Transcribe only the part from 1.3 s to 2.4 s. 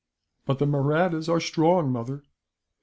strong, mother?"